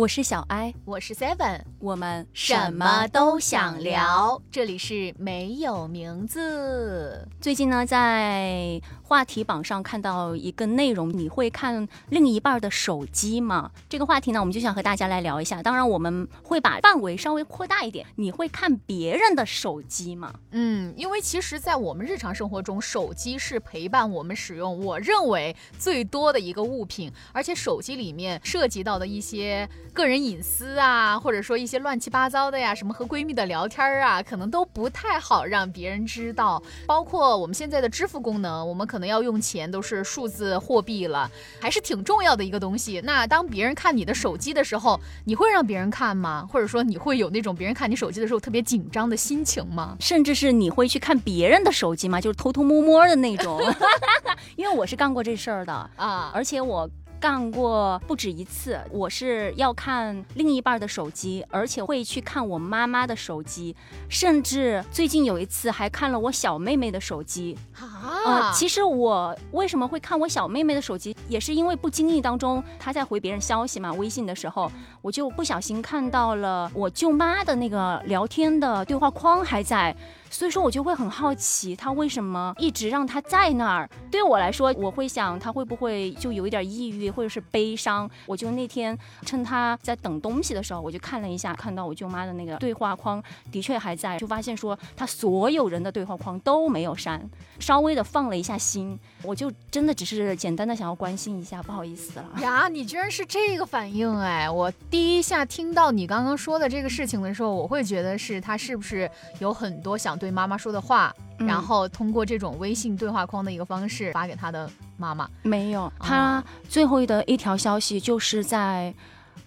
[0.00, 4.40] 我是小艾，我是 Seven，我们什么都想聊。
[4.50, 7.28] 这里是没有名字。
[7.38, 13.72] 最近呢，在话题榜上看到一个内容，你会看另一半的手机吗？
[13.90, 15.62] 这个话题呢，我们就想和大家来聊一下。
[15.62, 18.06] 当然，我们会把范围稍微扩大一点。
[18.16, 20.32] 你会看别人的手机吗？
[20.52, 27.12] 嗯，因为其实，在我们日常生活中，手机是陪伴我们使用，我认为最多的一个物品。
[27.34, 29.68] 而且，手机里面涉及到的一些。
[29.92, 36.62] 个人隐私啊，或者说一些乱七八糟的呀，什么和闺蜜的聊天啊，可能都不太好让别人知道。
[36.86, 41.30] 包括我们现在的支付功能，我们可能要用钱都是数字货币了，
[41.60, 43.00] 还是挺重要的一个东西。
[43.04, 46.48] 那当别人看你的手机的时候，你会让别人看吗？
[46.50, 49.96] 或者说你会有那种别人看你手机的时候特别紧张的心情吗？
[50.00, 52.20] 甚至是你会去看别人的手机吗？
[52.20, 53.60] 就是偷偷摸摸的那种？
[54.56, 56.88] 因为我是干过这事儿的啊，而且我。
[57.20, 63.76] 干过不止一次，我是要看另一半的手机，而且会去看我妈妈的手机，
[64.08, 67.58] 甚至最近有一次还看了我小妹妹的手机。
[67.74, 79.94] 啊，其实我为什么会看我小妹妹的手机，也是因为不经意当中她在回别人消息嘛，微信的时候，我就不小心看到了我舅妈的那个聊天的对话框还在。
[80.30, 83.90] 所以说，我就会很好奇，他为什么一直让他在那儿？
[84.12, 88.08] 对我来说，我会想他会不会就有一点抑郁或者是悲伤？
[88.26, 93.20] 我就那天趁他在等东西的时候，我就看了一下，看到我舅妈的那个对话框
[93.50, 102.68] 的确还在，就发现说他所有人的对话框都没有删，稍微的放了一下心，我就真的只是简单的想要关心一下，不好意思了 呀。
[102.68, 104.48] 你居然是这个反应哎！
[104.48, 110.19] 我第一下听到你刚刚说的这个事情的时候，我会觉得是他是不是有很多想。
[110.20, 115.28] 对妈妈说的话，然后通过这种微信对话框的一个方式发给他的妈妈。
[115.42, 118.94] 没有，他最后的一条消息就是在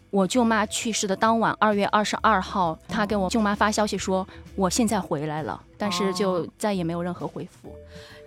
[0.09, 7.73] 我舅妈去世的当晚，二月二十二号，他给我舅妈发消息说我现在回来了，但是就再也没有任何回复。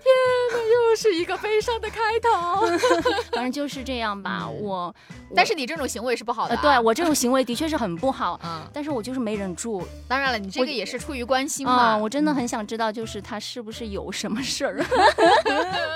[0.06, 0.14] 天
[0.52, 0.58] 哪，
[0.90, 2.66] 又是一个悲伤的开头。
[3.32, 4.94] 反正就是这样吧，我。
[5.34, 6.56] 但是你这种行为是不好的。
[6.58, 8.40] 对我这种行为的确是很不好。
[8.44, 8.62] 嗯。
[8.72, 9.86] 但是我就是没忍住。
[10.06, 11.96] 当然了，你这个也是出于关心嘛。
[11.96, 14.84] 我真的很想知道，就是他是不是有什么事儿。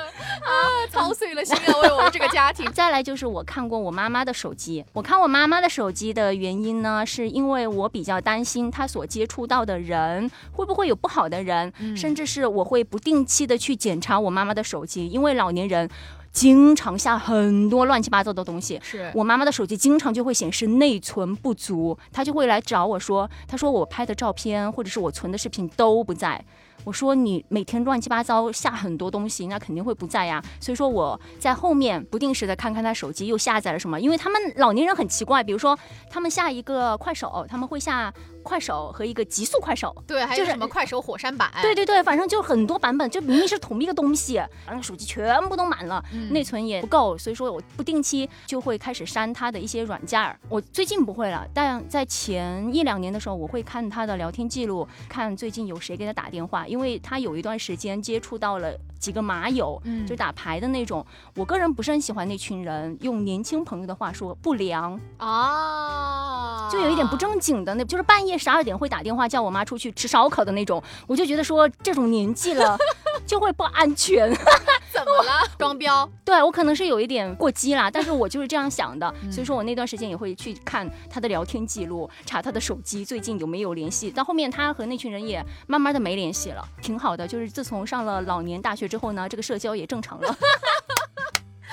[1.01, 2.71] 啊，操碎了心啊，为我们这个家庭。
[2.73, 4.85] 再来就是我看过我妈妈的手机。
[4.93, 14.01] 我看我妈妈的手机的原因呢，是因为我比较担心她所接触到的人会不会有不好的人，甚至是我会不定期的去检。
[14.01, 15.87] 查我妈妈的手机，因为老年人
[16.33, 18.79] 经常下很多乱七八糟的东西。
[18.83, 26.45] 是我妈妈的手机经常就会显示内存不足，她就会来找我说，她说我拍的照片或者是我存的视频都不在。
[26.83, 30.43] 我说你每天乱七八糟下很多东西，那肯定会不在呀。
[30.61, 38.13] 所以说我在后面不定时的看看他手机又下载了什么，因为他们老年人很奇怪，比如说他们下一个快手，他们会下。
[38.43, 41.51] 快手和一个极速快手，对，还有什么快手火山版？
[41.63, 44.35] 对对对，反正就很多版本，就明明是同一个东西，
[44.67, 50.39] 然后手机全部都满了，内存也不够，所以说我不定期就会开始删他的一些软件儿。
[50.49, 61.05] 我最近不会了，但在前一两年的时候，我会看他的聊天记录，看最近有谁给他打电话，因为他有一段时间接触到了几个麻友，就打牌的那种。
[61.35, 66.30] 我个人不是很喜欢那群人，用年轻朋友的话说，不良啊，
[66.71, 68.39] 就有一点不正经的，那就是半夜。
[68.39, 72.79] 十二点会打电话叫我妈出去吃烧烤的那种，我就觉得说这种年纪了
[73.27, 74.33] 就会不安全。
[74.93, 75.47] 怎么了？
[75.59, 76.09] 装标？
[76.25, 84.11] 对我可能是有一点过激啦，但是我就是这样想的，所以说我那段时间也会去看他的聊天记录，查他的手机最近有没有联系。
[84.11, 87.27] 到后面他和那群人也慢慢的没联系了，挺好的。
[87.27, 90.37] 就是自从上了老年大学之后呢，这个社交也正常了。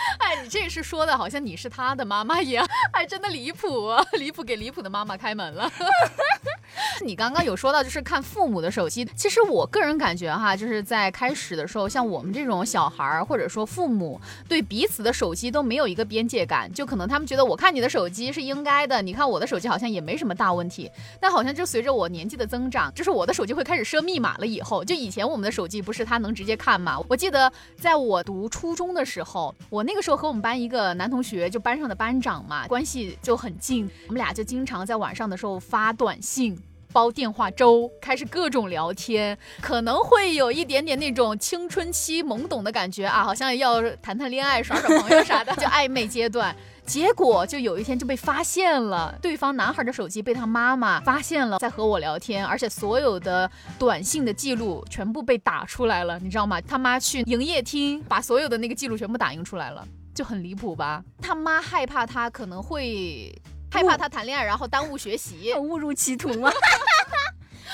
[0.20, 5.72] 哎，你这是说的好像你是他的妈妈一样，哎真的离谱，离谱给离谱的妈妈开门了。
[7.04, 9.06] 你刚刚有说到，就是看父母的手机。
[9.16, 20.90] 其实我个人感觉哈，就是在开始的时候，像我们这种小孩儿，或者说父母，对彼此的手机都没有一个边界感，就可能他们觉得我看你的手机是应该的，你看我的手机好像也没什么大问题。
[21.20, 24.48] 但好像就随着我年纪的增长，就是我的手机会开始设密码了。
[24.48, 26.98] 以后就以前我们的手机不是他能直接看吗？
[27.08, 36.58] 我记得在我读初中的时候，我那个时候和我们班一个男同学，就班上的班长嘛，关系就很近，我们俩就经常在晚上的时候发短信。
[36.92, 46.56] 煲电话粥，开始各种聊天，可能会有一点点那种青春期懵懂的感觉啊，好像要谈谈恋爱、耍耍朋友啥的，就暧昧阶段。
[46.86, 56.62] 结果就有一天就被发现了，对方男孩的手机被他妈妈发现了，在和我聊天，而且所有的短信的记录全部被打出来了，你知道吗？
[56.62, 59.86] 他妈去营业厅把所有的那个记录全部打印出来了，
[60.16, 61.04] 就很离谱吧？
[61.22, 63.36] 他妈害怕他可能会。
[63.70, 66.52] 害怕他谈恋爱，然后耽误学习， 误入歧途吗？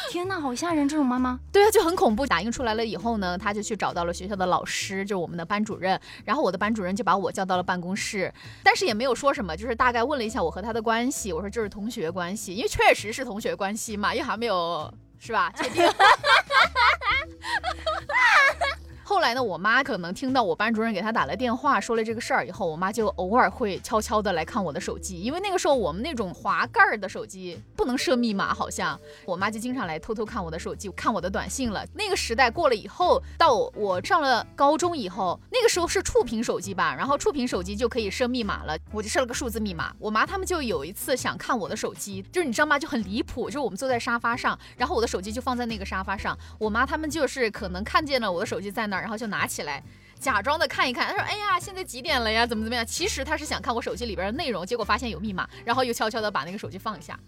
[0.10, 0.88] 天呐，好吓人！
[0.88, 2.24] 这种妈妈，对啊，就很恐怖。
[2.25, 6.00] 打印出来了以后呢，他就去找到了学校的老师，就是我们的班主任。
[6.24, 8.31] 然后我的班主任就把我叫到了办公室，
[8.62, 11.34] 但是也没有说什么，就是大概问了一下我和他的关系。
[11.34, 15.51] 我说就是同学关系，因为确实是同学关系嘛，因为还没有是吧？
[15.56, 15.84] 确定。
[19.06, 31.86] 后来呢，我妈可能听到我班主任给她打了电话，说了这个事儿以后，我妈就偶尔会悄悄的来看我的手机，因为那个时候我们那种滑盖儿的手机不能设密码，好像我妈就经常来偷偷看我的手机，看我的短信了。
[31.94, 39.94] 那个时代过了以后，到我上了高中以后，那个时候是触屏手机吧，然后触屏手机就可以设密码了，我就设了个数字密码。
[40.00, 42.80] 我妈他们就有一次想看我的手机，就是你知道吗？
[42.80, 49.84] 就很离谱，就是我们坐在沙发上，然后我的手机就放在那个沙发上，我妈他们就是可能看见了我的手机在然后就拿起来，
[50.19, 51.07] 假装的看一看。
[51.07, 52.45] 他说：“哎呀，现在几点了呀？
[52.45, 57.19] 怎么怎么样？”其实他是想看我手机里边的内容，结果发现有密码，然后又悄悄的把那个手机放下。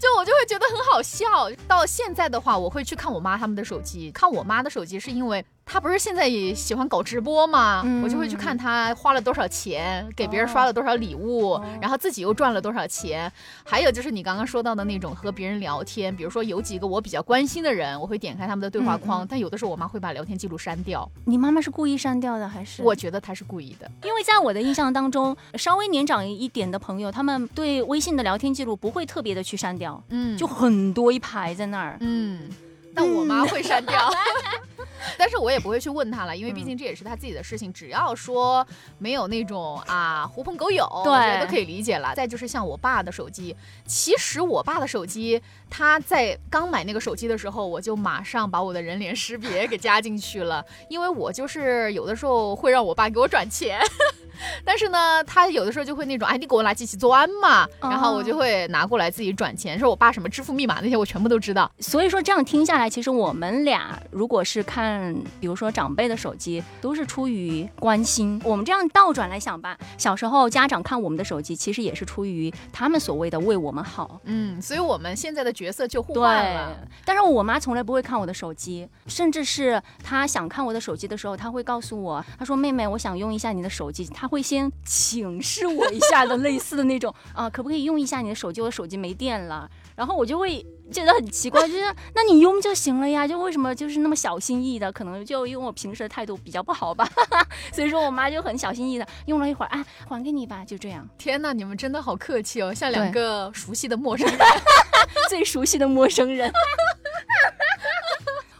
[0.00, 1.50] 就我就会觉得很好笑。
[1.66, 5.44] 到现在的话，我会去看我妈他们的手机，看我妈的手机是因为。
[5.70, 7.84] 他不是现在也喜欢搞直播吗？
[8.02, 13.30] 我就会去看他花了多少钱，给别人刷了多少礼物，然后自己又赚了多少钱。
[13.64, 21.08] 还有就是你刚刚说到的那种和别人聊天，比如说有几个我比较关心的人，我会点开他们的对话框，但有的时候我妈会把聊天记录删掉。
[21.26, 22.82] 你妈妈是故意删掉的还是？
[22.82, 32.48] 我觉得她是故意的，因为在我的印象当中，稍微年长一点的朋友，他们对微信的聊天记录不会特别的去删掉，嗯，就很多一排在那儿，嗯，
[32.94, 33.98] 但我妈会删掉。
[35.16, 37.72] 但是我也不会去问他了，因为毕竟这也是他自己的事情。
[37.72, 38.66] 只要说
[38.98, 42.14] 没有那种啊狐朋狗友，对，都可以理解了。
[42.14, 43.54] 再就是像我爸的手机，
[43.86, 45.40] 其实我爸的手机，
[45.70, 53.80] 他在刚买那个手机的时候，我就马上把我的人脸识别给加进去了，因为我就是有的时候会让我爸给我转钱。
[54.64, 59.76] 但是呢，他有的时候就会那种，哎，你给我拿机器钻嘛，然后我就会拿过来自己转钱。
[59.76, 61.68] 说我爸什么支付密码那些，我全部都知道。
[61.80, 64.97] 所以说这样听下来，其实我们俩如果是看，
[65.40, 68.40] 比如说长辈的手机，都是出于关心。
[68.44, 74.20] 我们这样倒转来想吧，小时候家长看我们的手机，其实也是出于他们所谓的为我们好。
[74.24, 76.76] 嗯，所以我们现在的角色就互换了。
[77.04, 88.60] 但是我妈从来不会看我的手机，甚至是她想看我的手机的时候，她会告诉我，她说：“妹妹，我想用一下你的手机。”她会先请示我一下的，类似的那种 啊，可不可以用一下你的手机？
[88.60, 91.80] 我手机没电了，然后我就会觉得很奇怪，就是
[92.14, 94.90] 那你用就行了呀，就为什么就是那么小心翼翼的？
[94.92, 97.08] 可能就因为我平时的态度比较不好吧，
[97.72, 101.08] 所以说我妈就很小心翼翼的用了一会儿，啊，还给你吧，就这样。
[101.18, 104.38] 天哪，你们真的好客气哦，像两个熟悉的陌生人，
[105.28, 106.50] 最熟悉的陌生人。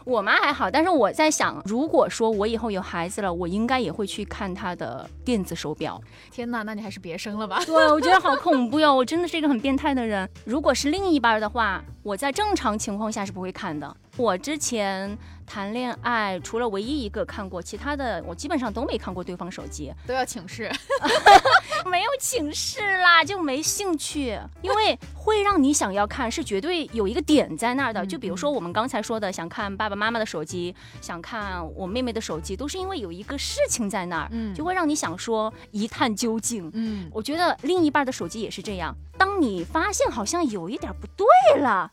[0.09, 6.01] 我妈还好，但是我在想，如果说我以后有孩子了，我应该也会去看她的电子手表。
[6.31, 7.63] 天哪，那你还是别生了吧。
[7.63, 10.27] 对，我觉得好恐怖哟，我真的是一个很变态的人。
[10.45, 13.95] 如果是另一半的话，我在正常情况下是不会看的。
[14.17, 15.17] 我之前。
[15.49, 20.71] 谈恋爱除了唯一一个看过，其他的我基本上都没看过对方手机，都要请示，
[21.89, 28.05] 没有请示啦，就没兴趣，因为会让你想要看，是绝对有一个点在那儿的。
[28.05, 36.69] 就比如说我们刚才说的，想看爸爸妈妈的手机，想看我妹妹的手机，都是因为有一个事情在那儿，嗯，就会让你想说一探究竟。
[36.75, 41.25] 嗯，我觉得另一半的手机也是这样，当你发现好像有一点不对
[41.59, 41.89] 了。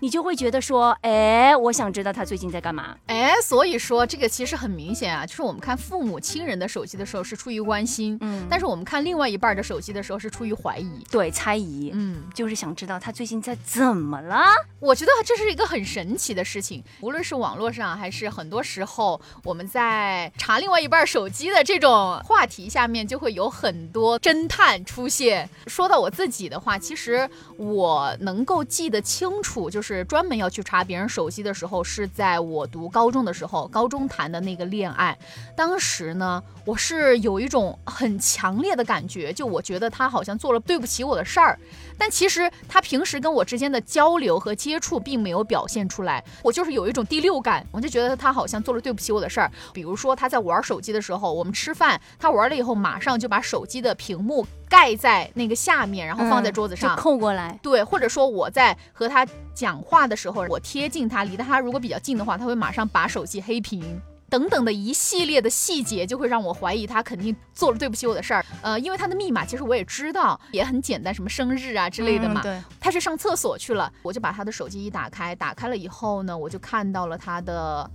[0.00, 14.44] 你就会觉得说，哎，我想知道他最近在干嘛，哎，所以说这个其实很明显啊，就是我们看父母亲人的手机的时候是出于关心，嗯，但是我们看另外一半的手机的时候是出于怀疑，对，猜疑，嗯，就是想知道他最近在怎么了。
[14.78, 25.50] 我觉得这是一个很神奇的事情，无论是网络上还是很多时候我们在查另外一半手机的这种话题下面，就会有很多侦探出现。
[25.66, 29.82] 说到我自己的话，其实我能够记得清楚，我就。
[29.88, 35.16] 是专门要去查别人手机的时候，是在我读高中的时候，高中谈的那个恋爱。
[35.56, 41.58] 当时呢，我是有一种很强烈的感觉，就我觉得他好像做了对不起我的事儿。
[41.96, 49.50] 但其实他平时跟我之间的交流和接触并没有表现出来，我就是有一种第六感，我就觉得他好像做了对不起我的事儿。
[49.72, 54.46] 比如说他在玩手机的时候，我们吃饭，他玩了以后马上就把手机的屏幕。
[54.68, 57.58] 盖在那个下面，然后放在桌子上，扣过来。
[57.62, 68.44] 对，或者说我在和他讲话的时候，我贴近他，离他如果比较近的话，他会马上把手机黑屏，等等的一系列的细节，就会让我怀疑他肯定做了对不起我的事儿。
[68.62, 72.42] 呃，因为他的密码其实我也知道，也很简单，什么生日啊之类的嘛。
[72.42, 72.60] 对。
[72.78, 77.90] 他是上厕所去了，我就把他的手机一打开，打开了以后呢，我就看到了他的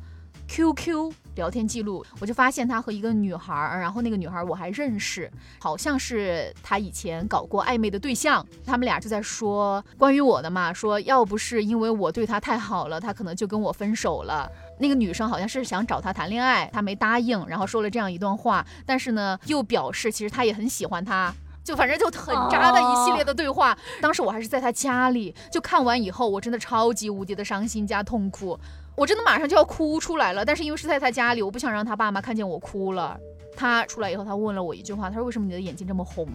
[0.47, 14.49] QQ 聊天记录，我就发现他和一个女孩儿，然后那个女孩儿我还认识，好像是他以前搞过暧昧的对象，他们俩就在说关于我的嘛，说要不是因为我对他太好了，他可能就跟我分手了。
[14.79, 21.33] 那个女生好像是想找他谈恋爱，他没答应，然后说了这样一段话，但是呢又表示其实他也很喜欢他。
[21.63, 28.59] 就反正就很渣的一系列的对话，当时我还是在他家里，就看完以后，我真的超级无敌的伤心加痛苦，
[28.95, 30.43] 我真的马上就要哭出来了。
[30.45, 33.17] 但是因为是在他家里，我不想让他爸妈看见我哭了。
[33.55, 36.27] 他出来以后，他问了我一句话，他说：“为什么你的眼睛这么红？”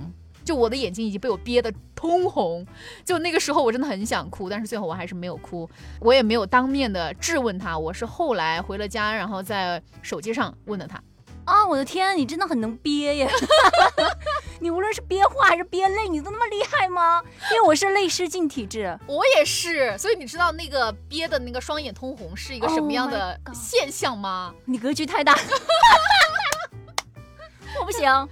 [0.44, 2.66] 就我的眼睛已经被我憋得通红。
[3.04, 5.68] 就那个时候，我真的很想哭，但是最后我还是没有哭，
[6.00, 11.02] 我也没有当面的质问他，我是后来回了家，然后在手机上问的他。
[11.48, 13.30] 啊，我的天，你真的很能憋耶！
[14.60, 17.22] 你无论是憋话还是憋泪，你都那么厉害吗？
[17.50, 24.54] 因为我是泪失禁体质，我也是，所以你知道那个憋的那个双眼通红是一个什么样的现象吗？
[24.66, 25.38] 你格局太大，
[27.80, 28.28] 我不行。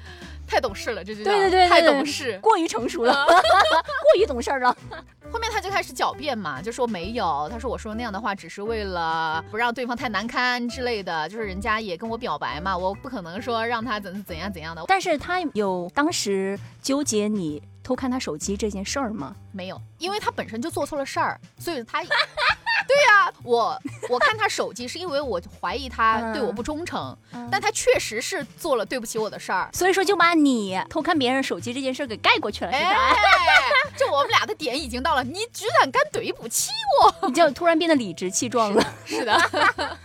[0.49, 4.77] 太懂事了，这就对对对，太懂事，过于成熟了，过于懂事了。
[5.67, 14.85] 后面他就开始狡辩嘛，就说没有，他说我说那样的话只是为了不让对方太难堪之类的，就是人家也跟我表白嘛，我不可能说让他怎怎样怎样的。
[14.87, 19.35] 但是他有当时纠结你偷看他手机这件事儿吗？
[19.51, 22.03] 没有，因为他本身就做错了事儿，所以他。
[22.87, 27.17] 对呀，我我看他手机是因为我怀疑他对我不忠诚，
[27.51, 33.15] 但他确实是做了对不起我的事儿，所以说就把你偷看别人手机这件事给盖过去了，是吧？
[33.97, 36.71] 就我们俩的点已经到了，你居然敢对不起
[37.03, 39.37] 我， 你就突然变得理直气壮了，是的。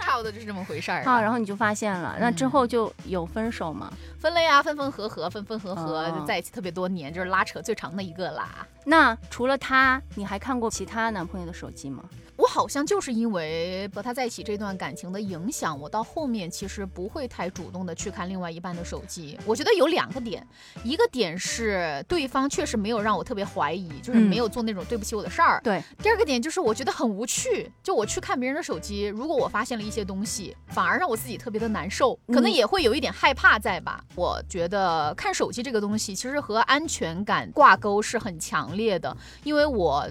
[0.00, 1.04] 差不多就是这么回事儿。
[1.04, 3.92] 啊，然后你就发现了，那之后就有分手吗？
[4.20, 8.66] 分了呀，分分合合，分分合合，就在一起特别多年，就是拉扯最长的一个啦。
[8.84, 12.04] 那除了他，你还看过其他男朋友的手机吗？
[12.36, 19.38] 我好像就是因为和他在一起这段感情的影响，我到后面其实不会太主动的去看另外一半的手机。
[19.46, 20.46] 我觉得有两个点，
[20.82, 25.60] 一个点是对方确实没有让我特别怀疑，就是没有做那种对不起我的事儿。
[25.64, 25.82] 对。
[26.02, 34.02] 第二个点就是我觉得很无趣，就我去看别人的手机，如果我发现了一些东西，反而让我自己特别的难受，可能也会有一点害怕在吧。
[34.14, 40.08] 我觉得看手机这个东西其实和安全感挂钩是很强烈的，因为我。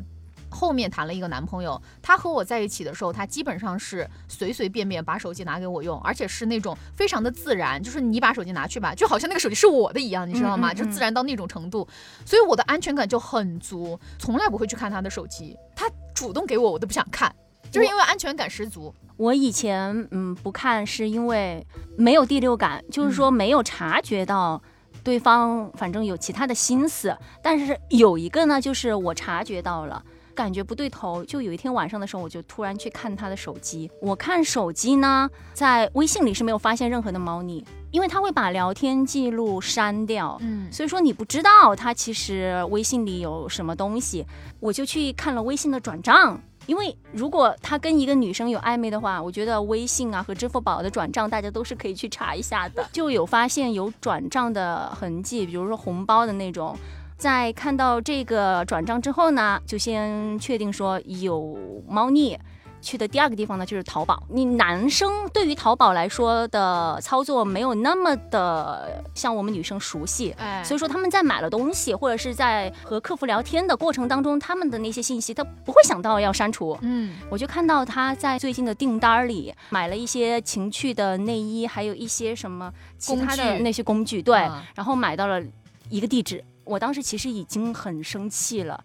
[0.51, 10.73] 后面谈了一个男朋友，他和我在一起的时候，他基本上是随随便便把手机拿给我用，而且是那种非常的自然，就是你把手机拿去吧，就好像那个手机是我的一样，你知道吗？
[10.73, 11.87] 就自然到那种程度，
[12.25, 17.31] 所以我的安全感就很足，从来不会去看他的手机，他主动给我，我都不想看，
[17.71, 18.93] 就是因为安全感十足。
[19.17, 21.65] 我以前嗯不看是因为
[21.97, 24.61] 没有第六感，就是说没有察觉到
[25.03, 30.03] 对方反正有其他的心思，但是有一个呢，就是我察觉到了。
[30.35, 33.91] 感觉不对头，就有一天晚上的时候，我就突然去看他的手机。
[34.01, 37.61] 我看手机呢，在微信里是没有发现任何的猫腻，
[37.91, 44.25] 因为他会把聊天记录删掉，嗯，所以说你不知道他其实微信里有什么东西。
[44.61, 56.77] 我就去看了微信的转账，因为如果他跟一个女生有暧昧的话，我觉得微信啊和支付宝的转账大家都是可以去查一下的，就有发现有转账的痕迹，比如说红包的那种。
[57.17, 61.57] 在看到这个转账之后呢，就先确定说有
[61.87, 62.37] 猫腻。
[62.81, 64.21] 去的第二个地方呢，就是淘宝。
[64.29, 76.77] 你男生对于淘宝来说的操作没有那么的像我们女生熟悉，哎，所以说他们在买了东西或者是在和客服聊天的过程当中，他们的那些信息他不会想到要删除。
[76.81, 84.37] 嗯，我就看到他在最近的订单里买了一些情趣的内衣，还有一些什么其他的那些工具，对，
[84.75, 85.41] 然后买到了
[85.89, 86.43] 一个地址。
[86.63, 88.79] 我当时其实已经很生气了，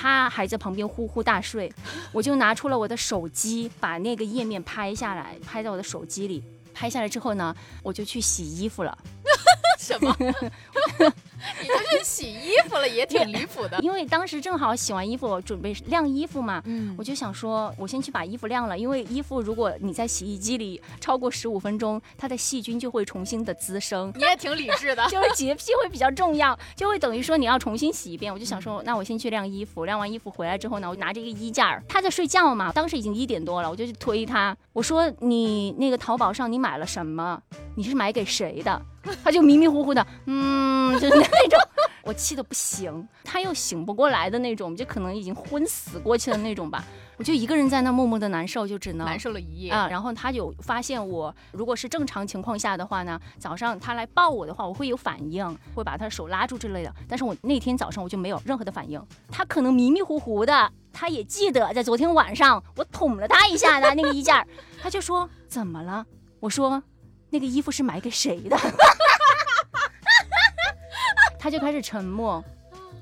[0.00, 1.70] 他还在旁边呼呼大睡，
[2.10, 6.42] 我就拿出了我的手机，把那个页面拍下来，拍在我的手机里。
[6.80, 8.96] 拍下来之后呢，我就去洗衣服了。
[9.78, 10.14] 什么？
[10.20, 13.78] 你就去洗衣服了，也挺离谱的。
[13.80, 16.62] 因为当时正好洗完衣服，准备晾衣服嘛。
[16.66, 18.76] 嗯，我就想说，我先去把衣服晾了。
[18.78, 24.12] 因为衣服如果你在洗衣机里超过十五分钟，它的细菌就会重新的滋生。
[24.16, 28.32] 你也挺理智的， 就是洁癖会比较重要，就会等于说你要重新洗一遍。
[28.32, 32.70] 我就想说，那我先去晾衣服，晾完衣服回来之后呢，我拿着一个衣架，他在睡觉嘛。
[32.70, 37.40] 当时已经一点多了，我就去推他，我说你那个淘宝上你买了什么？
[37.74, 38.80] 你是买给谁的？
[39.24, 41.58] 他就迷迷糊糊的，嗯， 就是那种。
[42.02, 46.84] 我气得不行，他又醒不过来的那种，就可能已经昏死过去的那种吧。
[47.18, 49.86] 我就一个人在那默默的难受，就只能难受了一夜啊。
[49.90, 56.92] 然后他有发现我，如果是正常情况下的话呢，早上他来抱我的话，我会有反应，会把他手拉住之类的。
[57.06, 59.00] 但是我那天早上我就没有任何的反应。
[59.30, 64.44] 他可能迷迷糊糊的，他也记得在昨天晚上我捅了他一下的那个衣架，
[64.82, 66.04] 他就说怎么了？
[66.40, 66.82] 我说
[67.28, 68.56] 那个衣服是买给谁的？
[71.38, 72.42] 他就开始沉默。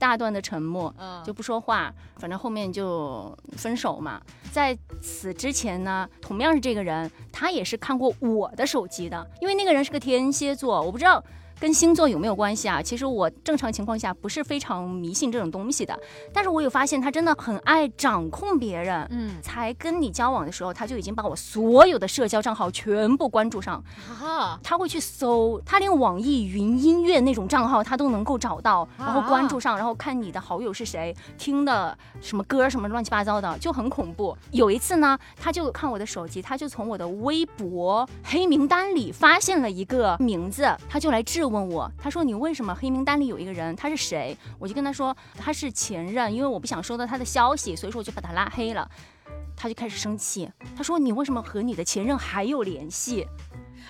[0.00, 4.22] 大段的沉默，就不说话，反正后面就分手嘛。
[4.52, 11.20] 在此之前呢，同样是这个人，他也是看过我的手机的，因为那个人是个天蝎座，我不知道。
[11.60, 12.80] 跟星座有没有关系啊？
[12.80, 15.98] 其实我正常情况下不是非常迷信这种东西的，
[16.32, 19.04] 但是我有发现他真的很爱掌控别人。
[19.10, 23.82] 嗯，才跟你交往的时候，他就已经把我所有的社交账号全部关注上。
[24.08, 34.36] 啊，他会去搜，他连网易云音乐那种账号他都能够找到，然后关注上，然后看你的好友是谁，听的什么歌什么乱七八糟的，就很恐怖。
[34.52, 41.47] 有一次呢，他就看我的手机，他就从我的微博黑名单里发现了一个名字，他就来质。
[41.48, 44.36] 问我，他说你为什么黑名单里有一个人，他是谁？
[44.58, 48.88] 我就跟他说他是前任，因为我不想收到他的消息，所以说我就把他拉黑了。
[49.56, 53.26] 他就开始生气，他说你为什么和你的前任还有联系？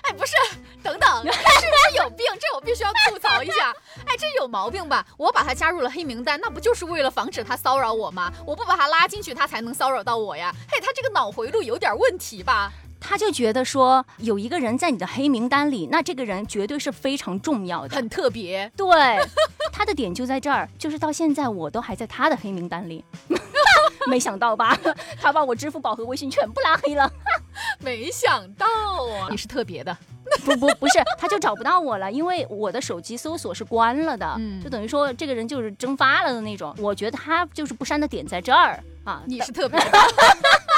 [0.01, 0.33] 哎，不是，
[0.81, 3.71] 等等，这是有病，这我必须要吐槽一下。
[4.07, 5.05] 哎，这有毛病吧？
[5.17, 8.31] 我把他加入了黑名单，那不就是为了防止他骚扰我吗？
[8.47, 10.55] 我不把他拉进去，他才能骚扰到我呀？
[10.71, 12.71] 嘿，他这个脑回路有点问题吧？
[12.99, 18.71] 他就觉得说有一个人在你的黑名单里，那这个人绝对是非常重要的，很特别。
[18.75, 19.19] 对，
[19.71, 23.03] 他的点就在这儿，就是到现在我都还在他的黑名单里。
[24.07, 24.77] 没想到吧？
[25.21, 27.11] 他把我支付宝和微信全部拉黑了。
[27.79, 29.95] 没想到啊，你是特别的。
[30.45, 36.73] 不不不是，他就找不到我了，因为我的手机搜索是关了的，就等于说这个人就是蒸发了的那种。
[36.79, 39.23] 我觉得他就是不删的点在这儿啊。
[39.25, 39.85] 你是特别的。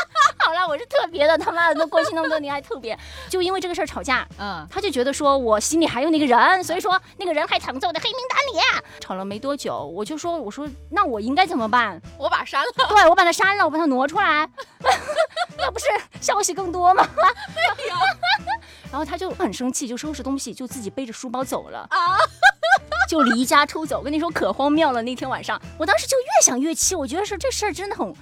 [0.68, 2.98] 我是特别的，他妈的都过去那么多年还特别，
[3.30, 4.28] 就因为这个事儿吵架。
[4.40, 8.82] 嗯，他就觉得说我心里还有那个人，所以说那个人还藏在我的黑名单里。
[9.00, 12.02] 吵了没多久，我就说，我说那我应该怎么办？
[12.18, 12.72] 我把删了。
[12.76, 14.48] 对，我把他删了，我把他挪出来，
[15.58, 15.86] 那不是
[16.20, 17.08] 消息更多吗？
[17.78, 17.96] 对呀。
[18.92, 22.18] 然后他就很生气，就收拾东西，就自己背着书包走了啊，
[23.10, 24.02] 就离家出走。
[24.02, 28.14] 跟你说可荒谬了，那天晚上，我当时就越想越气，我觉得说这事儿真的很。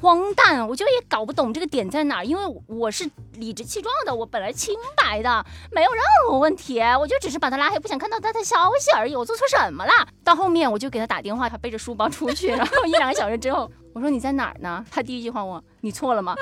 [0.00, 9.92] 荒诞，我就也搞不懂这个点在哪儿，因为我是理直气壮的，我本来清白的，没有任何问题，我就只是把他拉黑，不想看到他的消息而已，我做错什么了？
[10.22, 14.84] 到后面我就给他打电话，他背着书包出去，然后一两个小时之后，我说你在哪儿呢？
[14.90, 16.36] 他第一句话我你错了吗？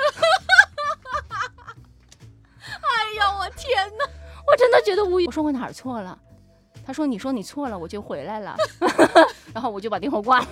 [2.69, 4.05] 哎呀，我天哪，
[4.45, 5.25] 我真的觉得无语。
[5.25, 6.17] 我说我哪儿错了？
[6.85, 8.55] 他说你说你错了，我就回来了，
[9.53, 10.47] 然后我就把电话挂了。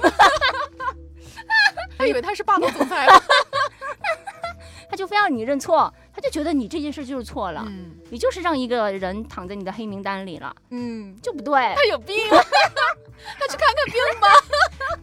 [2.05, 3.07] 他以为他是霸道总裁，
[4.89, 7.65] 他就非要你认错，他就觉得你这件事就是错了，
[8.09, 14.27] 你就是让一个人躺在你的黑名单里了，嗯，就不对，他有病， 他去看看病吧。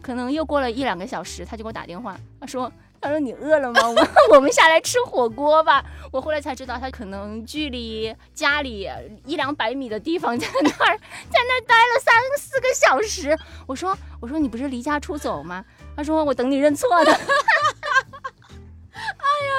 [0.01, 2.71] 可能又过了一两个小时，他就给我打电话，他说。
[3.01, 3.81] 他说：“你饿了吗？
[3.89, 8.89] 我我们下来吃火锅吧。”我后来才知道，他可能距离家里
[9.25, 13.37] 一两百米的地方，在那儿在那儿待了三四个小时。
[13.67, 17.11] 我说：“我说你不是离家出走吗？”他说：“我等你认错的。”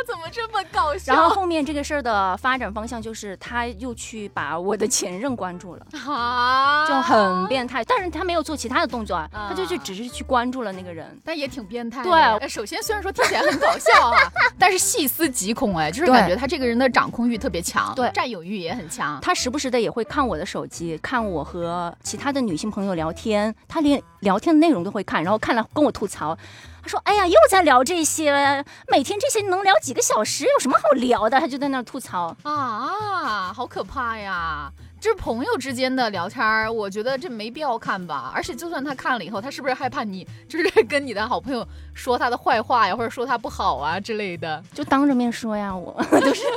[0.07, 1.14] 怎么这么搞笑？
[1.14, 7.83] 然后后面这个事儿的发展方向就是，他又去把我的前任关注了，啊，就很变态。
[7.85, 12.03] 但是他没有做其他的动作啊，他就去只是去关注了那个人，但也挺变态。
[12.03, 19.18] 对，首先虽然说听起来很搞笑啊， 但是细思极恐哎，就是感觉他这个人的掌控欲特别强，对，占有欲也很强。
[19.23, 26.37] 他时不时的也会看我的手机，看我和其他的女性朋友聊天，他连聊天的内容都会看，然后看了跟我吐槽。
[26.85, 34.70] 他说：“哎呀，又在聊这些，每天这些能聊几个小时，有什么好聊的？”他就在那吐槽啊，好可怕呀！
[35.01, 38.31] 这是朋友之间的聊天儿，我觉得这没必要看吧。
[38.35, 44.62] 而且就算他看了以后，他是不是害怕你就是跟你的好朋友说他的坏话呀，或者说他不好啊之类的？
[44.75, 46.42] 就当着面说呀，我就是。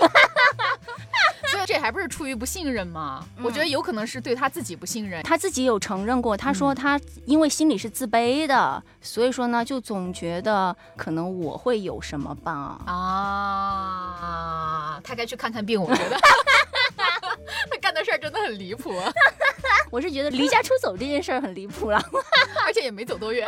[1.67, 3.27] 这还不是出于不信任吗？
[3.43, 5.21] 我觉得有可能是对他自己不信任。
[5.23, 12.79] 他自己有承认过，他说他因为心里是自卑的，所以说呢，就总觉得可能我会有什么吧。
[12.85, 14.15] 啊，
[15.03, 16.17] 他该去看看病，我觉得。
[17.69, 18.95] 他干的事儿真的很离谱。
[18.97, 19.11] 啊
[19.91, 22.01] 我是觉得离家出走这件事儿很离谱了，
[22.65, 23.45] 而且也没走多远。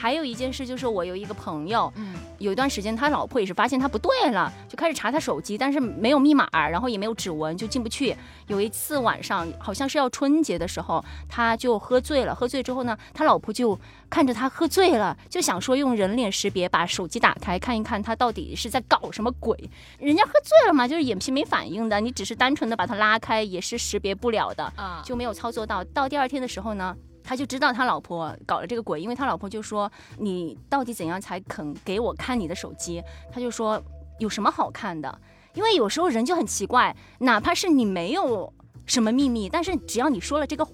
[0.00, 2.14] 还有一件事就是，我有一个朋友，嗯。
[2.38, 8.16] 有一段时间，他老婆也是发现他不对了，就开始查他手机，但是没有密码，然后也没有指纹，就进不去。
[8.46, 12.34] 有一次晚上，好像是要春节的时候，他就喝醉了。
[12.34, 19.54] 喝醉之后呢，他老婆就看着他喝醉了，就想说用人脸识别把手机打开看一看他到底是在搞什么鬼。
[19.98, 25.84] 人家喝醉了嘛，就是眼皮没反应的，你只是单纯的把他拉开也是识别不了的啊，就没有操作到。
[25.84, 26.96] 到第二天的时候呢。
[27.30, 29.88] 他就知道他老婆搞了这个鬼，因为他老婆就说
[30.18, 33.00] ：“你到底怎样才肯给我看你的手机？”
[33.32, 33.80] 他就说
[34.18, 35.16] ：“有什么好看的？
[35.54, 38.52] 因为有时候人就很奇怪，哪怕是你没有
[38.84, 40.72] 什么秘密，但是只要你说了这个话，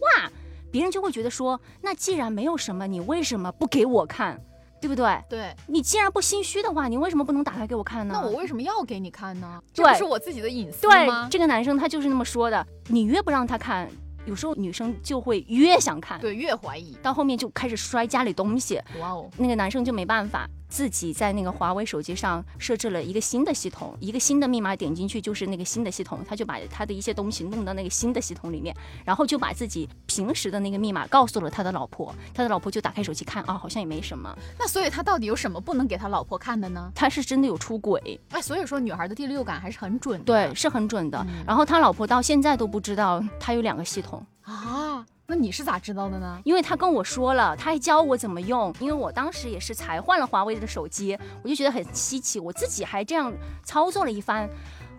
[0.72, 4.40] 别人就会觉得说，那既然没有什么，你为什么不给我看？
[4.80, 5.22] 对不对？
[5.28, 8.14] 对，你既然不心虚的话，你为什么不能打开给我看呢？
[8.18, 9.60] 那我为什么要给你看呢？
[9.74, 11.28] 这不是我自己的隐私吗？
[11.28, 13.86] 对，这个男生他就是那么说的，你越不让他看。”
[14.26, 18.80] 有时候女生就会越想看，对，越怀疑，到后面就开始摔家里东西。
[19.00, 20.48] 哇哦，那个男生就没办法。
[20.68, 28.74] 自己在那个华为手机上设置了一个新的系统，一个新的密码点进去就是那个新的系统，他就把他的一些东西弄到那个新的系统里面，
[29.04, 34.36] 然后就把自己平时的那个密码告诉了他的老婆，他的老婆就打开手机看啊，好像也没什么。
[34.58, 36.90] 那所以他到底有什么不能给他老婆看的呢？
[36.94, 38.20] 他是真的有出轨。
[38.30, 41.26] 哎，所以说女孩的第六感还是很准的，对，是很准的。
[41.46, 45.04] 然后他老婆到现在都不知道他有两个系统啊。
[45.28, 46.40] 那你是咋知道的呢？
[46.44, 48.72] 因为他跟我说了，他还教我怎么用。
[48.78, 53.32] 因为我当时也是才换了华为的手机，我就觉得很稀奇，我自己还这样
[53.64, 54.48] 操作了一番，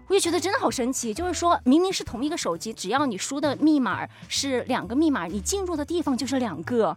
[0.07, 1.13] 我就觉得真的好神奇。
[1.13, 6.95] 就是说明明是同一个手机，只要你输的密码是两个密码，你进入的地方就是两个。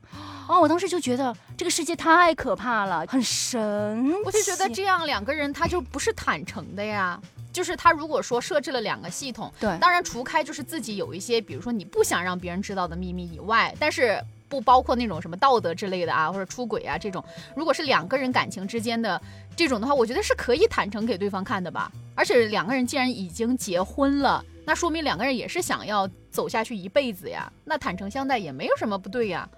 [0.49, 4.13] 哦，我当时就觉得这个世界太可怕了，很神。
[4.25, 7.21] 我就觉得这样两个人他就不是坦诚的呀。
[7.53, 17.25] 就是他如果说设置了两个系统，对，当然除开就是自己有一些，比如说你不想让别人知道的秘密以外，但是不包括那种什么道德之类的啊，或者出轨啊这种。
[17.55, 19.21] 如果是两个人感情之间的
[19.57, 21.91] 这种的话，我觉得是可以坦诚给对方看的吧。
[22.15, 29.49] 而且两个人既然已经结婚了，那说明两个人也是想要走下去一辈子呀，那坦诚相待也没有什么不对呀。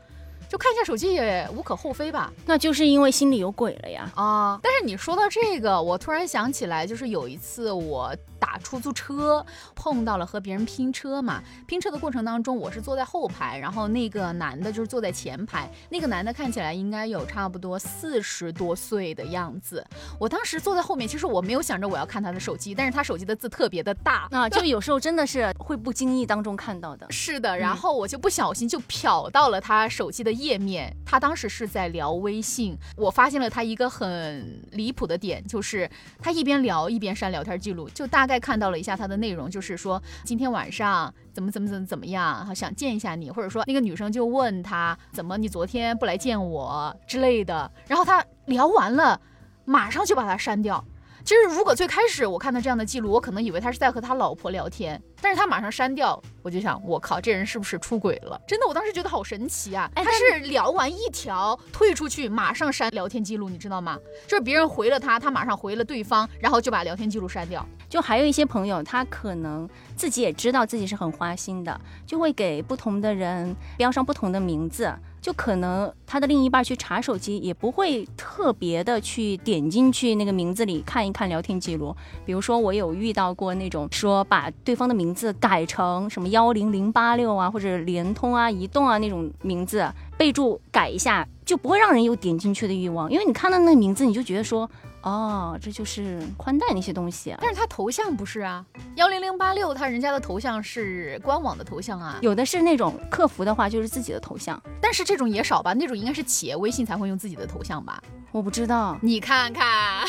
[0.52, 4.60] 就看一下手机也无可厚非吧，那就是因为心里有鬼了呀啊！
[4.62, 8.14] 但是你说到这个，我突然想起来，就是有一次我。
[8.42, 15.70] 打出租车碰到了和别人拼车嘛，拼车的过程当中，我是坐在后排，然后那个男的就是坐在前排。
[15.90, 19.86] 那个男的看起来应该有差不多四十多岁的样子。
[20.18, 27.06] 我当时坐在后面，其实我没有想着我要看他的手机，但是他手机的字特别的大啊，就有时候真的是会不经意当中看到的。
[27.10, 32.76] 是的，然后我就不小心就瞟到了他手机的页面，他当时是在聊微信。
[32.96, 35.88] 我发现了他一个很离谱的点，就是
[36.20, 38.31] 他一边聊一边删聊天记录，就大概。
[38.32, 49.20] 再看到了一下他的内容，就是说今天晚上怎么怎么怎么怎么样，想见一下你，或者说那个女生就问他怎么你昨天不来见我之类的，然后他聊完了，
[49.66, 50.82] 马上就把他删掉。
[51.24, 58.40] 其实，如果最开始我看到这样的记录，我可能以为他是在和他老婆聊天，但是他马上删掉，我就想，我靠，这人是不是出轨了？
[58.44, 59.88] 真的，我当时觉得好神奇啊！
[59.94, 63.96] 他是聊完一条退出去，马上删聊天记录，你知道吗？
[64.26, 67.64] 就是别人回了他，他马上回了对方，然后就把聊天记录删掉。
[67.92, 74.90] 就还有一些朋友，他可能自己也知道自己是很花心的，就会给不同的人标上不同的名字。
[75.20, 81.94] 就可能他的另一半去查手机，也不会特别的去点进去那个名字里看一看聊天记录。
[82.24, 93.12] 比如说，我有遇到过那种说把对方的名字改成什么幺零零八六啊，或者联通啊、移动啊那种名字，备注改一下，就不会让人有点进去的欲望。
[93.12, 94.68] 因为你看到那个名字，你就觉得说。
[95.02, 98.64] 哦，这就是宽带那些东西，但是他头像不是啊，
[98.96, 108.02] 幺零零八六，他人家的头像是官网的头像啊，有的是那种客服的话就是自己的头像，但是这种也少吧，那种应该是企业微信才会用自己的头像吧？
[108.30, 110.06] 我不知道，你看看，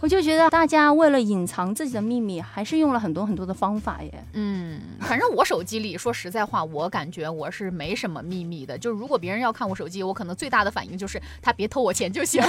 [0.00, 4.24] 我就觉得大家为了隐藏自己的秘密，还是用了很多很多的方法耶。
[4.32, 12.42] 嗯，反正我手机里说实在话，我感觉我是没什么秘密的，就是如果别人要看我手机，我可能最大的反应就是他别偷我钱就行。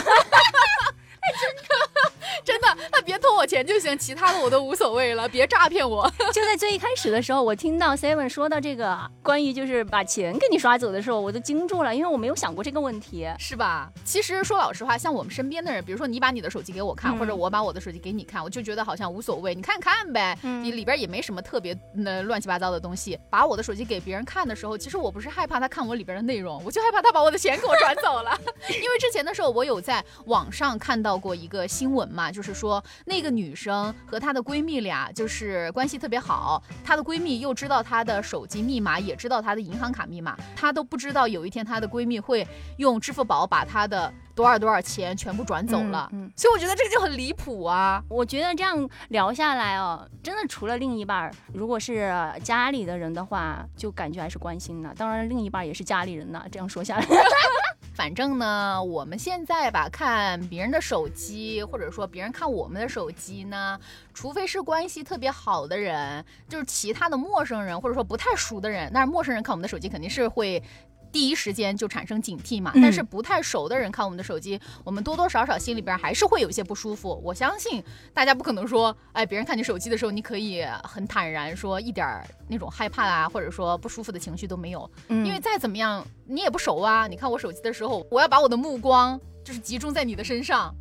[3.40, 6.06] 我钱就行，其他的我都无所谓了，别诈骗我。
[6.34, 13.90] 就在最一开始的时候，我听到 Seven 说到这个关于就是把钱给你刷走的时候，我都惊住了，因为我没有想过这个问题，是吧？
[14.04, 23.18] 其实说老实话，像我们身边的人，比如说你把你的手机给我看，或者我把我的手机给你看，我就觉得好像无所谓，你看看呗，你里边也没什么特别那乱七八糟的东西。
[23.30, 28.38] 把我的手机给别人看的时候，其实我不是害怕他看我里边的内容，我就害怕他把我的钱给我转走了。
[28.68, 44.12] 因为之前的时候，我有在网上看到过一个新闻嘛，就是说那个女生和她的闺蜜俩就是关系特别好，她的闺蜜又知道她的手机密码，也知道她的银行卡密码，她都不知道有一天她的闺蜜会用支付宝把她的。
[44.36, 46.08] 多少多少钱全部转走了。
[46.14, 48.02] 嗯，所以我觉得这个就很离谱啊。
[48.08, 54.94] 我觉得这样聊下来哦，真的除了另一半，如果是家里的人的话，就感觉还是关心的。
[54.96, 56.42] 当然，另一半也是家里人呢。
[56.50, 57.06] 这样说下来。
[58.00, 63.78] 反正呢，我们现在吧，看别人的手机，或者说别人看我们的手机呢，
[64.14, 70.64] 除非是关系特别好的人，就是其他的陌生人，或者说不太熟的人，但是陌生人看我们的手机肯定是会。
[71.12, 77.20] 第一时间就产生警惕嘛，但是不太熟的人看我们的手机，我们多多少少心里边还是会有一些不舒服。
[77.24, 87.08] 我相信大家不可能说，哎，别人看你手机的时候，你可以很坦然说一点那种害怕啊，或者说不舒服的情绪都没有，因为再怎么样你也不熟啊。
[87.08, 90.74] 你看我手机的时候，我要把我的目光就是集中在你的身上，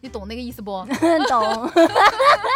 [0.00, 0.86] 你懂那个意思不？
[1.28, 1.70] 懂，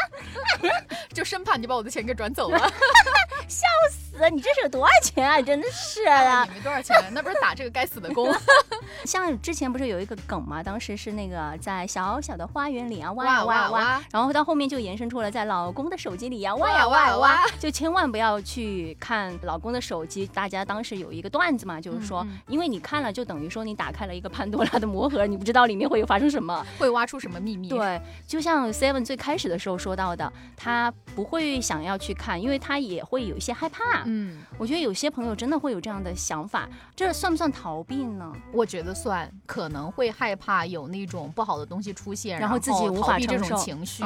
[1.15, 2.59] 就生怕你把我的钱给转走了。
[3.49, 4.08] 笑死！
[4.31, 5.41] 你这是有多少钱啊？
[5.41, 6.45] 真的是 啊！
[6.45, 8.33] 你没多少钱，那不是打这个该死的工。
[9.05, 10.63] 像之前不是有一个梗吗？
[10.63, 20.27] 当时是那个在小小的花园里啊挖呀挖呀挖，然后到后面就延伸出了在老公的手机里呀挖呀挖呀挖，就千万不要去看老公的手机。
[20.27, 27.69] 大家当时有一个段子嘛，就是说，因为你看了就等于说你打开了一个潘多拉的魔盒，你不知道里面会有发生什么，会挖出什么秘密。
[27.71, 33.39] 对，就像 Seven 最开始的时候说到的，他不会想要去看，因为他也会有。
[33.39, 38.33] 一些害怕，嗯，我觉得有些朋友真的会有这样的想法，这算不算逃避呢？
[38.53, 44.03] 我觉得算，可能会害怕有那种不好的东西出现，然后自己无法这种情绪，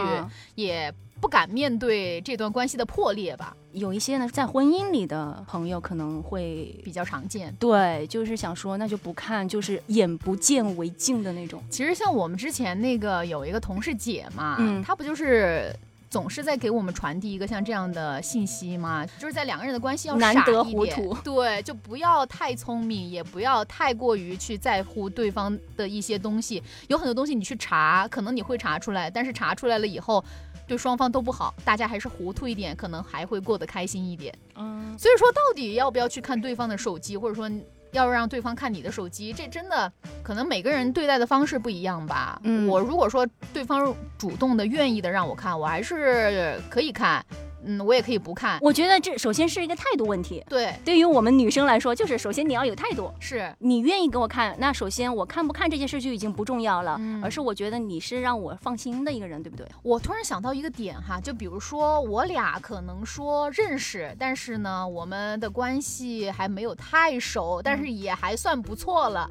[0.57, 3.57] 也不敢面对这段关系的破裂吧。
[3.73, 11.62] 有一些呢，在婚姻里的朋友可能会比较常见，对，就是想说那就不看，就是眼不见为净的那种。
[11.71, 15.75] 其实像我们之前那个有一个同事姐嘛，嗯，她不就是。
[16.12, 19.07] 总是在给我们传递一个像这样的信息吗？
[19.18, 26.62] 就是在两个人的关系要难得糊涂，对，就不要太聪明，也不要太过于去在乎对方的一些东西。
[26.88, 30.22] 有很多东西你去查，可能你会查出来，但是查出来了以后，
[30.68, 31.55] 对双方都不好。
[31.64, 34.35] 大家还是糊涂一点，可能还会过得开心一点。
[34.57, 37.51] 嗯，所以说到底要不要去看对方的手机，或者说？
[37.92, 39.90] 要让对方看你的手机，这真的
[40.22, 42.40] 可能每个人对待的方式不一样吧。
[42.42, 47.24] 嗯，我如果说对方主动的、愿意的让我看，我还是可以看。
[47.64, 48.59] 嗯，我也可以不看。
[48.61, 50.44] 我觉得这首先是一个态度问题。
[50.48, 54.57] 对，对于我们女生来说，就是首先你要有态度，是你愿意给我看。
[54.59, 59.66] 那首先我看不看这件事就已经不重要了，而是我觉得你是让我放心的一个人，对不对？
[59.83, 69.31] 我突然想到一个点哈，就比如说我俩可能说认识，但是呢，我们的关系还没有太熟，但是也还算不错了。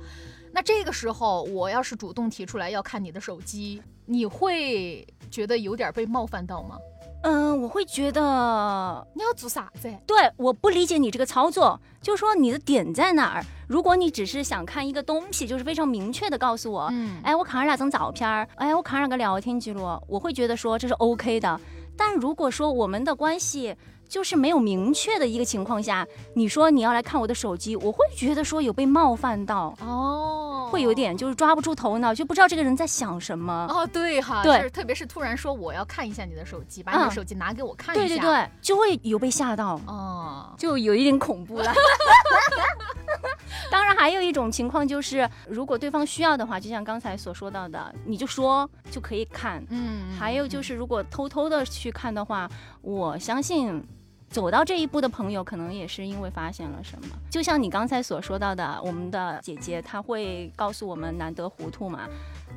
[0.53, 6.77] 那这个时候我要是主动提出来要看你的手机，你会觉得有点被冒犯到吗？
[7.23, 9.93] 嗯，我会觉得你要做啥子？
[10.07, 13.43] 对，我不理解你这个操作，就说你的点在哪儿？
[13.67, 21.59] 如果你只是想看一个东西，就是非常明确的告诉我，嗯，哎，我看了两张照片儿，哎，我看了个聊天记录，我会觉得说这是 OK 的。
[21.95, 23.75] 但如果说我们的关系，
[24.09, 33.85] 就是没有明确的一个情况下，你说你要来看我的手机，我会觉得说有被冒犯到哦，会有点就是抓不住头脑，就不知道这个人在想什么哦。
[33.85, 41.71] 对哈，对，特别是突然说我要看一下你的手机，把你的手机拿给我看一下，对对对，就会有被吓到哦，就有一点恐怖了。
[43.69, 49.63] 当然，还有一种情况就是，如果对方需要的话，就像刚才所说到的，你就说就可以看。
[49.69, 52.49] 嗯，还有就是，如果偷偷的去看的话，
[52.81, 53.83] 我相信。
[54.31, 57.09] 走到这一步的朋友，可能也是因为发现了什么。
[57.29, 62.07] 就像你刚才所说到的，我们的姐姐她会告诉我们难得糊涂嘛，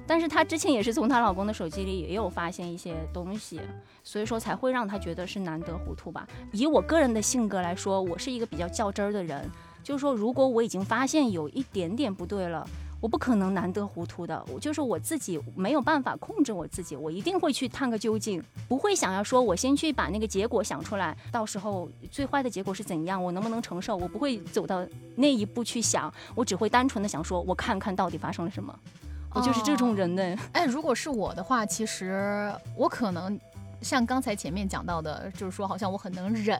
[0.07, 3.61] 但是她之前也是从她老公的手机里也有发现一些东西，
[4.05, 6.25] 所以说才会让她觉得是难得糊涂吧。
[6.53, 9.51] 以我个人的性格来说，我是一个比较较真儿的人，
[9.83, 12.65] 就是说如果我已经发现有一点点不对了。
[13.05, 24.83] 我不可能难得糊涂的，我就是我自己没有办法控制我自己，我一定会去探个究竟，不会想要说我先去把那个结果想出来，到时候最坏的结果是怎样，我能不能承受，我不会走到
[25.17, 28.75] 那一步去想，我只会单纯的想说，我看看到底发生了什么，
[29.35, 30.35] 我就是这种人呢。
[30.53, 33.39] 哎，如果是我的话，其实我可能。
[33.85, 36.59] 像刚才前面讲到的，就是说好像我很能忍，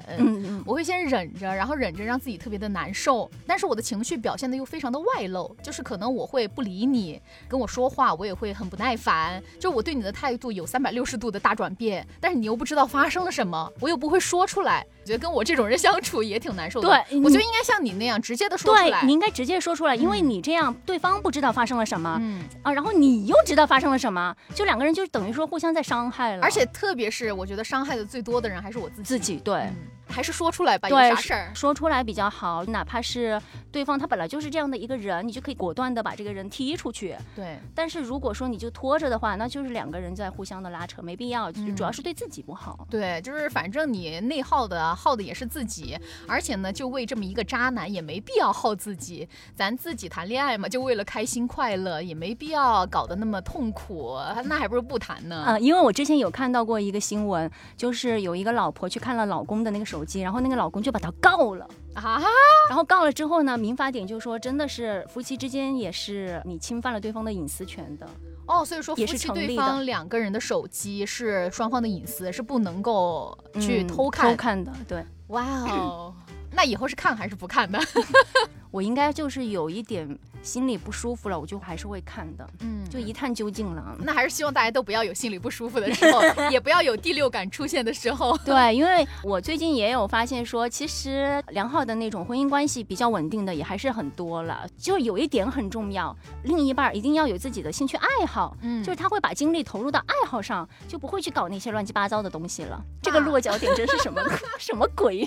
[0.67, 16.89] 我会先忍着，然后忍着让自己特别的难受，但是我的情绪表现的又非常的外露，就是可能我会不理你，跟我说话我也会很不耐烦，就我对你的态度有三百六十度的大转变，但是你又不知道发生了什么，我又不会说出来，我觉得跟我这种人相处也挺难受的。
[16.89, 27.95] 对，我觉得应该像你那样直接的说出来，你应该直接说出来，因为你这样对方不知道发生了什么，嗯啊，然后你又知道发生了什么，就两个人就等于说互相在伤害了，而且特别是我觉得伤害。
[27.95, 29.05] 的最多的人还是我自己。
[29.05, 29.71] 自己对，
[30.15, 32.65] 还是说出来吧，有啥事儿说出来比较好。
[32.67, 33.41] 哪怕是
[33.73, 37.17] 对方他本来就是这样的一个人，你就可以果断的把这个人踢出去。
[37.35, 37.59] 对。
[37.75, 41.51] 但是如果说你就拖着的话，那就是两个人在互相的拉扯，没必要。
[41.51, 42.87] 主要是对自己不好。
[42.89, 45.99] 对，就是反正你内耗的耗的也是自己，
[46.29, 49.29] 而且呢，就为这么一个渣男也没必要耗自己。
[49.57, 54.17] 咱自己谈恋爱嘛，就为了开心快乐，也没必要搞得那么痛苦。
[54.45, 55.37] 那还不如不谈呢。
[55.45, 62.21] 啊，因为我之前有看到过一个新闻，就是有一个老婆去看了老公的那个手机，然后那个老公就把他告了啊。
[62.69, 68.07] 然后告了之后呢，民法典就说真的是夫妻之间也是你侵犯了对方的隐私权的。
[68.47, 74.73] 哦，所以说夫妻对方两个人的手机是双方的隐私，是不能够去偷看偷看的。
[74.87, 76.15] 对，哇哦，
[76.53, 77.79] 那以后是看还是不看的？
[78.71, 80.19] 我应该就是有一点。
[80.45, 83.97] 心里不舒服了，我就还是会看的，嗯，就一探究竟了。
[83.99, 86.21] 那还是希望大家都不要有心里不舒服的时候，
[86.53, 88.37] 也不要有第六感出现的时候。
[88.45, 94.67] 对，因为我最近也有发现说，其实良好的那种婚姻关系比较稳定的也还是很多了。
[94.77, 102.81] 就有一点很重要，另一半一定要有自己的兴趣爱好，嗯，就是他会把精力投入到爱好上，就不会去搞那些乱七八糟的东西了。
[103.01, 104.23] 这个落脚点真是什么
[104.59, 105.25] 什么鬼？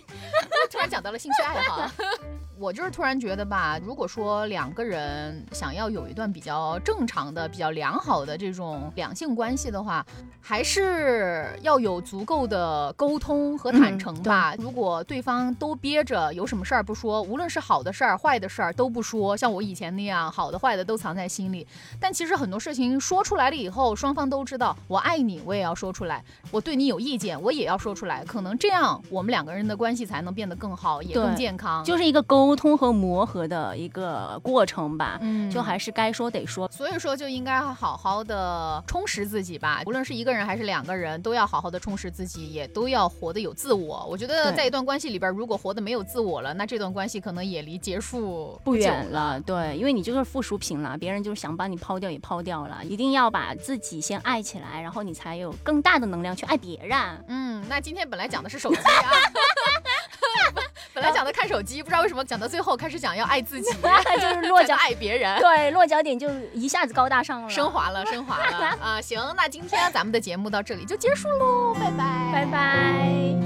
[0.71, 1.89] 突然讲到了兴趣爱好。
[2.60, 5.07] 我就是突然觉得吧，如果说两个人
[5.52, 10.06] 想要有一段比较正常的、比较良好的这种两性关系的话，
[10.39, 14.54] 还是要有足够的沟通和坦诚吧。
[14.58, 21.65] 如果对方都憋着，有什么事儿不说，无论是好的事儿、坏的事儿都不说，像我以前那样，好的坏的都藏在心里。
[22.00, 28.24] 但其实很多事情说出来了以后，双方都知道，我爱你，我也要说出来；我对你有意见，我也要说出来。
[28.26, 31.84] 可能这样，我们两个人的关系才能变得更好，也更健康。
[31.84, 32.24] 就是一个。
[32.28, 39.82] 沟通和磨合的一个过程吧，嗯，就还是该说得说，所以说就应该好好的充实自己吧。
[39.88, 44.06] 无论是一个人还是两个人，都要好好的充实自己，也都要活得有自我。
[44.08, 49.39] 我觉得在一段关系里边，如果活得没有自我了，那这段关系可能也离结束不远了。
[49.41, 52.84] 对，因为你就是附属品了，别人就是想把你抛掉也抛掉了。
[52.84, 56.97] 一定要把自己先爱起来，然后你才有更大的能量去爱别人。
[57.28, 59.12] 嗯，那今天本来讲的是手机啊。
[60.98, 63.70] 本来讲的看手机，不知道为什么讲到最后开始讲要爱自己，
[64.20, 65.40] 就是落脚 爱别人。
[65.40, 69.00] 对，落脚点就一下子高大上了，升华了，升华了 啊！
[69.00, 73.38] 行，那今天咱们的节目到这里就结束喽，拜拜，拜拜。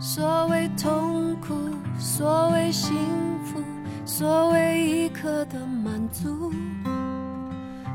[0.00, 1.54] 所谓痛苦，
[2.00, 2.96] 所谓幸。
[4.08, 6.50] 所谓一刻的满足，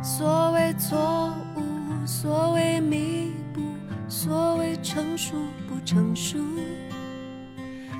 [0.03, 3.61] 所谓错误，所谓弥补，
[4.07, 5.33] 所谓成熟
[5.67, 6.37] 不成熟，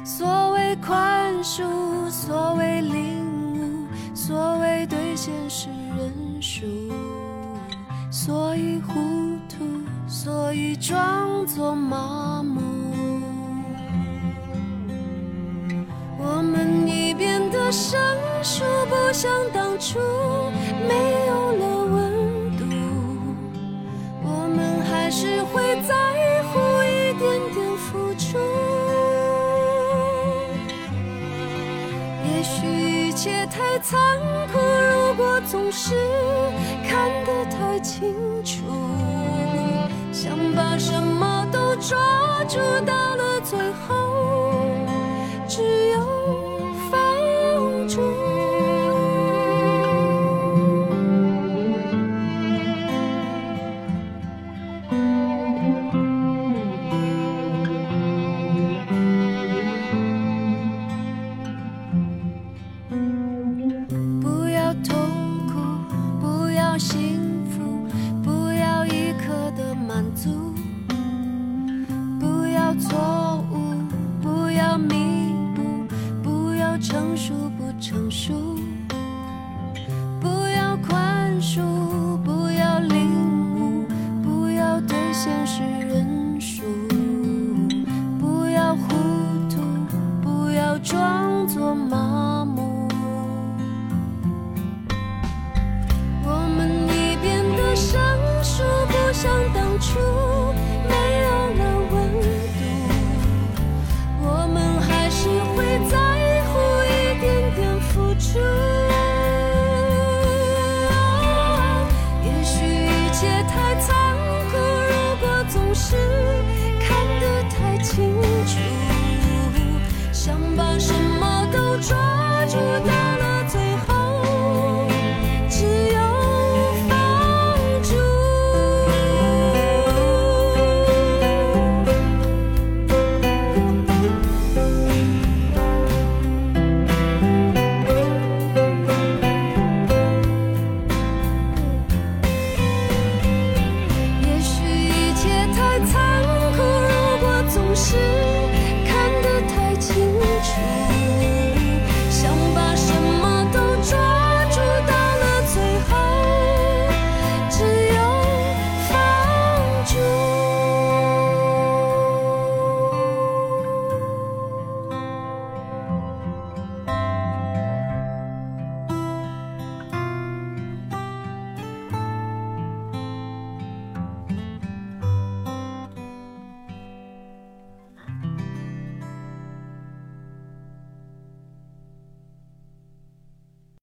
[0.05, 6.67] 所谓宽恕，所谓领悟，所谓对现实认输，
[8.11, 8.93] 所以糊
[9.49, 9.65] 涂，
[10.07, 12.61] 所以装作麻木。
[16.25, 17.02] 我们已
[17.73, 17.99] 生
[18.43, 19.97] 疏，不像当初
[20.87, 22.63] 没有了温度。
[24.21, 28.37] 我们还是会在乎一点点付出。
[32.23, 34.19] 也许一切太残
[34.51, 35.95] 酷，如果总是
[36.87, 38.13] 看得太清
[38.45, 38.61] 楚，
[40.11, 41.97] 想把什么都抓
[42.47, 43.57] 住，到了最
[43.87, 44.21] 后。
[45.47, 45.99] 只有